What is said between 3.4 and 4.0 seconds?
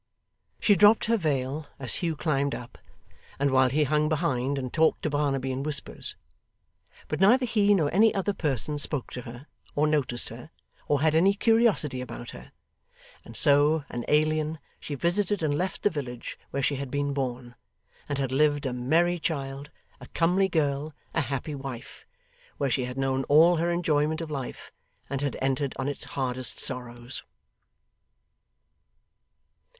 while he